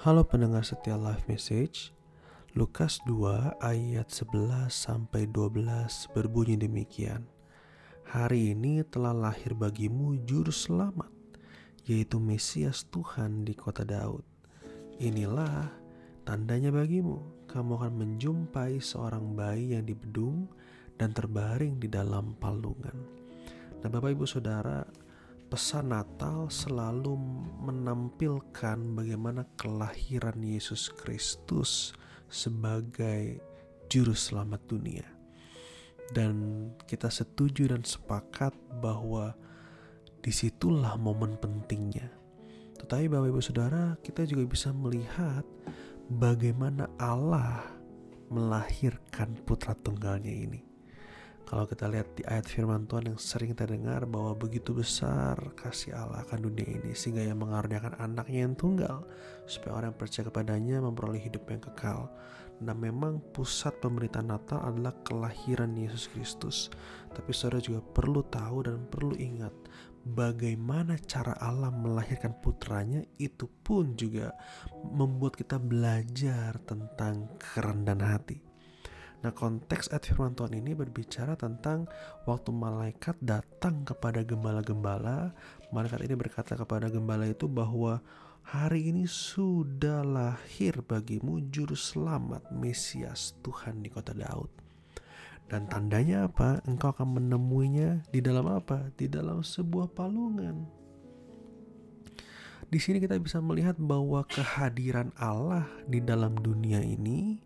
Halo 0.00 0.24
pendengar 0.24 0.64
setia 0.64 0.96
live 0.96 1.20
message. 1.28 1.92
Lukas 2.56 2.96
2 3.04 3.60
ayat 3.60 4.08
11 4.08 4.72
sampai 4.72 5.28
12 5.28 5.68
berbunyi 6.16 6.56
demikian. 6.56 7.28
Hari 8.08 8.56
ini 8.56 8.80
telah 8.88 9.12
lahir 9.12 9.52
bagimu 9.52 10.16
juru 10.24 10.48
selamat, 10.48 11.12
yaitu 11.84 12.16
Mesias 12.16 12.88
Tuhan 12.88 13.44
di 13.44 13.52
kota 13.52 13.84
Daud. 13.84 14.24
Inilah 14.96 15.68
tandanya 16.24 16.72
bagimu, 16.72 17.44
kamu 17.44 17.76
akan 17.76 17.92
menjumpai 17.92 18.80
seorang 18.80 19.36
bayi 19.36 19.76
yang 19.76 19.84
dibedung 19.84 20.48
dan 20.96 21.12
terbaring 21.12 21.76
di 21.76 21.92
dalam 21.92 22.32
palungan. 22.40 22.96
Nah 23.84 23.88
Bapak 23.92 24.16
Ibu 24.16 24.24
Saudara, 24.24 24.86
pesan 25.52 25.92
Natal 25.92 26.48
selalu 26.48 27.12
menampilkan 27.60 28.96
bagaimana 28.96 29.44
kelahiran 29.60 30.40
Yesus 30.40 30.88
Kristus 30.88 31.92
sebagai 32.32 33.36
juru 33.92 34.16
selamat 34.16 34.64
dunia. 34.64 35.04
Dan 36.08 36.72
kita 36.88 37.12
setuju 37.12 37.68
dan 37.68 37.84
sepakat 37.84 38.56
bahwa 38.80 39.36
di 40.24 40.32
situlah 40.32 40.96
momen 40.96 41.36
pentingnya. 41.36 42.08
Tetapi 42.80 43.12
Bapak 43.12 43.28
Ibu 43.36 43.44
Saudara, 43.44 44.00
kita 44.00 44.24
juga 44.24 44.48
bisa 44.48 44.72
melihat 44.72 45.44
bagaimana 46.08 46.88
Allah 46.96 47.60
melahirkan 48.32 49.36
putra 49.44 49.76
tunggalnya 49.76 50.32
ini. 50.32 50.71
Kalau 51.52 51.68
kita 51.68 51.84
lihat 51.84 52.08
di 52.16 52.24
ayat 52.24 52.48
firman 52.48 52.88
Tuhan 52.88 53.12
yang 53.12 53.20
sering 53.20 53.52
kita 53.52 53.68
dengar 53.68 54.08
bahwa 54.08 54.32
begitu 54.32 54.72
besar 54.72 55.36
kasih 55.52 55.92
Allah 55.92 56.24
akan 56.24 56.48
dunia 56.48 56.64
ini 56.64 56.96
sehingga 56.96 57.20
yang 57.20 57.44
mengaruniakan 57.44 57.92
anaknya 58.00 58.48
yang 58.48 58.56
tunggal 58.56 59.04
supaya 59.44 59.76
orang 59.76 59.92
yang 59.92 60.00
percaya 60.00 60.24
kepadanya 60.32 60.80
memperoleh 60.80 61.20
hidup 61.20 61.44
yang 61.52 61.60
kekal. 61.60 62.08
Nah 62.64 62.72
memang 62.72 63.20
pusat 63.36 63.76
pemerintahan 63.84 64.32
Natal 64.32 64.64
adalah 64.64 64.96
kelahiran 65.04 65.76
Yesus 65.76 66.08
Kristus. 66.08 66.72
Tapi 67.12 67.36
saudara 67.36 67.60
juga 67.60 67.84
perlu 67.84 68.24
tahu 68.24 68.72
dan 68.72 68.88
perlu 68.88 69.12
ingat 69.20 69.52
bagaimana 70.08 70.96
cara 71.04 71.36
Allah 71.36 71.68
melahirkan 71.68 72.32
putranya 72.40 73.04
itu 73.20 73.44
pun 73.60 73.92
juga 73.92 74.32
membuat 74.88 75.36
kita 75.36 75.60
belajar 75.60 76.56
tentang 76.64 77.28
kerendahan 77.36 78.00
hati. 78.00 78.51
Nah 79.22 79.30
konteks 79.30 79.94
ayat 79.94 80.10
firman 80.10 80.34
Tuhan 80.34 80.58
ini 80.58 80.74
berbicara 80.74 81.38
tentang 81.38 81.86
waktu 82.26 82.50
malaikat 82.50 83.14
datang 83.22 83.86
kepada 83.86 84.26
gembala-gembala. 84.26 85.30
Malaikat 85.70 86.02
ini 86.02 86.14
berkata 86.18 86.58
kepada 86.58 86.90
gembala 86.90 87.30
itu 87.30 87.46
bahwa 87.46 88.02
hari 88.42 88.90
ini 88.90 89.06
sudah 89.06 90.02
lahir 90.02 90.82
bagimu 90.82 91.38
juru 91.54 91.78
selamat 91.78 92.50
Mesias 92.50 93.38
Tuhan 93.46 93.86
di 93.86 93.94
kota 93.94 94.10
Daud. 94.10 94.50
Dan 95.46 95.70
tandanya 95.70 96.26
apa? 96.26 96.58
Engkau 96.66 96.90
akan 96.90 97.22
menemuinya 97.22 98.02
di 98.10 98.18
dalam 98.18 98.50
apa? 98.50 98.90
Di 98.98 99.06
dalam 99.06 99.46
sebuah 99.46 99.94
palungan. 99.94 100.66
Di 102.72 102.80
sini 102.80 102.98
kita 102.98 103.20
bisa 103.20 103.38
melihat 103.38 103.76
bahwa 103.76 104.24
kehadiran 104.26 105.12
Allah 105.20 105.68
di 105.84 106.00
dalam 106.00 106.40
dunia 106.40 106.80
ini 106.80 107.36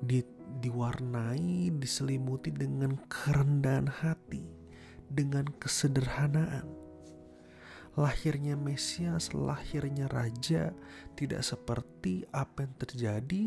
di 0.00 0.22
diwarnai, 0.60 1.72
diselimuti 1.76 2.54
dengan 2.54 2.96
kerendahan 3.10 3.90
hati, 3.90 4.44
dengan 5.10 5.48
kesederhanaan. 5.58 6.68
Lahirnya 7.94 8.58
Mesias, 8.58 9.30
lahirnya 9.30 10.10
Raja 10.10 10.74
tidak 11.14 11.46
seperti 11.46 12.26
apa 12.34 12.66
yang 12.66 12.74
terjadi 12.74 13.42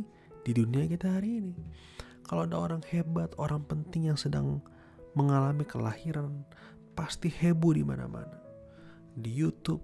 di 0.48 0.52
dunia 0.56 0.88
kita 0.88 1.20
hari 1.20 1.44
ini. 1.44 1.56
Kalau 2.24 2.48
ada 2.48 2.56
orang 2.56 2.84
hebat, 2.92 3.36
orang 3.36 3.64
penting 3.68 4.12
yang 4.12 4.20
sedang 4.20 4.64
mengalami 5.16 5.68
kelahiran, 5.68 6.48
pasti 6.96 7.28
heboh 7.28 7.76
di 7.76 7.84
mana-mana. 7.84 8.40
Di 9.16 9.32
YouTube, 9.32 9.84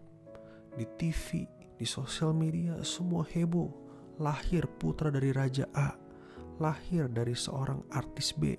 di 0.80 0.88
TV, 0.96 1.48
di 1.76 1.84
sosial 1.88 2.32
media, 2.32 2.80
semua 2.88 3.28
heboh. 3.28 3.84
Lahir 4.22 4.70
putra 4.78 5.10
dari 5.10 5.34
Raja 5.34 5.66
A, 5.74 5.98
lahir 6.62 7.10
dari 7.10 7.34
seorang 7.34 7.82
artis 7.94 8.34
B. 8.36 8.58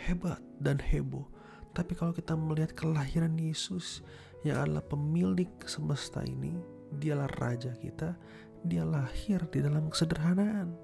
Hebat 0.00 0.40
dan 0.58 0.80
heboh. 0.80 1.28
Tapi 1.76 1.94
kalau 1.94 2.10
kita 2.10 2.34
melihat 2.34 2.74
kelahiran 2.74 3.36
Yesus 3.38 4.02
yang 4.42 4.64
adalah 4.64 4.82
pemilik 4.82 5.50
semesta 5.68 6.24
ini, 6.24 6.56
dialah 6.98 7.30
raja 7.38 7.70
kita, 7.78 8.16
dia 8.66 8.82
lahir 8.82 9.44
di 9.52 9.62
dalam 9.62 9.86
kesederhanaan. 9.92 10.74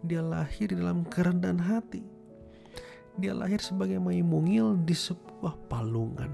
Dia 0.00 0.24
lahir 0.24 0.72
di 0.72 0.80
dalam 0.80 1.04
kerendahan 1.04 1.60
hati. 1.60 2.00
Dia 3.20 3.36
lahir 3.36 3.60
sebagai 3.60 4.00
mayy 4.00 4.24
mungil 4.24 4.80
di 4.80 4.96
sebuah 4.96 5.68
palungan. 5.68 6.32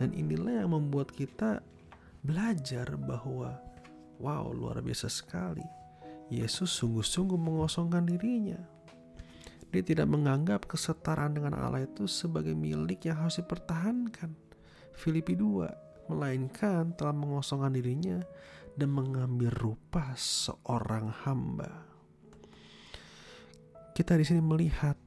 Dan 0.00 0.16
inilah 0.16 0.64
yang 0.64 0.72
membuat 0.72 1.12
kita 1.12 1.60
belajar 2.24 2.96
bahwa 2.96 3.60
wow 4.16 4.48
luar 4.48 4.80
biasa 4.80 5.12
sekali 5.12 5.83
Yesus 6.32 6.72
sungguh-sungguh 6.80 7.36
mengosongkan 7.36 8.08
dirinya. 8.08 8.60
Dia 9.74 9.82
tidak 9.82 10.06
menganggap 10.06 10.70
kesetaraan 10.70 11.34
dengan 11.34 11.58
Allah 11.58 11.82
itu 11.82 12.06
sebagai 12.06 12.54
milik 12.54 13.10
yang 13.10 13.26
harus 13.26 13.42
dipertahankan. 13.42 14.30
Filipi 14.94 15.34
2 15.34 16.08
melainkan 16.08 16.94
telah 16.94 17.16
mengosongkan 17.16 17.74
dirinya 17.74 18.22
dan 18.78 18.90
mengambil 18.92 19.50
rupa 19.50 20.14
seorang 20.14 21.10
hamba. 21.26 21.70
Kita 23.94 24.18
di 24.18 24.26
sini 24.26 24.42
melihat 24.42 24.98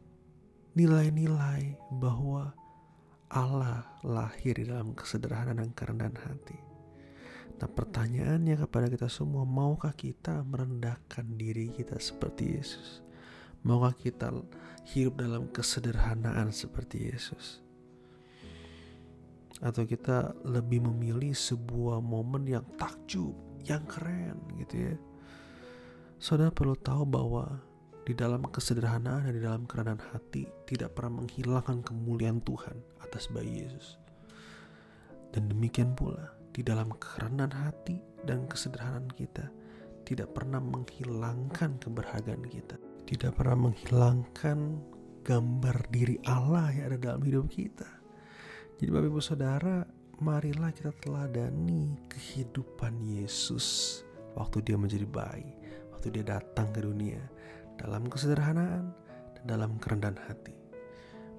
nilai-nilai 0.76 1.76
bahwa 2.00 2.56
Allah 3.28 3.84
lahir 4.08 4.56
di 4.56 4.64
dalam 4.64 4.96
kesederhanaan 4.96 5.60
dan 5.60 5.72
kerendahan 5.76 6.16
hati. 6.16 6.77
Nah 7.58 7.70
pertanyaannya 7.70 8.56
kepada 8.62 8.86
kita 8.86 9.10
semua, 9.10 9.42
maukah 9.42 9.90
kita 9.94 10.46
merendahkan 10.46 11.26
diri 11.34 11.74
kita 11.74 11.98
seperti 11.98 12.54
Yesus? 12.54 13.02
Maukah 13.66 13.98
kita 13.98 14.30
hidup 14.94 15.18
dalam 15.18 15.50
kesederhanaan 15.50 16.54
seperti 16.54 17.10
Yesus? 17.10 17.66
Atau 19.58 19.90
kita 19.90 20.38
lebih 20.46 20.86
memilih 20.86 21.34
sebuah 21.34 21.98
momen 21.98 22.46
yang 22.46 22.66
takjub, 22.78 23.34
yang 23.66 23.82
keren 23.90 24.38
gitu 24.62 24.94
ya. 24.94 24.96
Saudara 26.22 26.54
perlu 26.54 26.78
tahu 26.78 27.10
bahwa 27.10 27.58
di 28.06 28.14
dalam 28.14 28.46
kesederhanaan 28.46 29.26
dan 29.26 29.34
di 29.34 29.42
dalam 29.42 29.66
kerendahan 29.66 30.00
hati 30.14 30.46
tidak 30.70 30.94
pernah 30.94 31.26
menghilangkan 31.26 31.82
kemuliaan 31.82 32.38
Tuhan 32.46 32.78
atas 33.02 33.34
bayi 33.34 33.66
Yesus. 33.66 33.98
Dan 35.34 35.50
demikian 35.50 35.98
pula 35.98 36.37
di 36.58 36.66
dalam 36.66 36.90
kerendahan 36.98 37.70
hati 37.70 38.02
dan 38.26 38.50
kesederhanaan 38.50 39.06
kita 39.14 39.46
tidak 40.02 40.34
pernah 40.34 40.58
menghilangkan 40.58 41.78
keberhargaan 41.78 42.42
kita, 42.50 42.82
tidak 43.06 43.38
pernah 43.38 43.70
menghilangkan 43.70 44.82
gambar 45.22 45.78
diri 45.94 46.18
Allah 46.26 46.74
yang 46.74 46.90
ada 46.90 46.98
dalam 46.98 47.22
hidup 47.22 47.46
kita. 47.46 47.86
Jadi 48.82 48.90
Bapak 48.90 49.10
Ibu 49.14 49.22
Saudara, 49.22 49.86
marilah 50.18 50.74
kita 50.74 50.90
teladani 50.98 51.94
kehidupan 52.10 53.06
Yesus 53.06 54.02
waktu 54.34 54.66
dia 54.66 54.82
menjadi 54.82 55.06
bayi, 55.06 55.54
waktu 55.94 56.10
dia 56.10 56.26
datang 56.26 56.74
ke 56.74 56.82
dunia 56.82 57.22
dalam 57.78 58.10
kesederhanaan 58.10 58.90
dan 59.38 59.44
dalam 59.46 59.78
kerendahan 59.78 60.18
hati. 60.26 60.58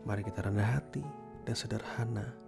Mari 0.06 0.22
kita 0.22 0.46
rendah 0.46 0.78
hati 0.78 1.02
dan 1.42 1.58
sederhana 1.58 2.38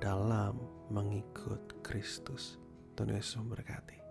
dalam 0.00 0.73
mengikut 0.90 1.80
Kristus. 1.80 2.60
Tuhan 2.96 3.16
Yesus 3.16 3.40
memberkati. 3.40 4.03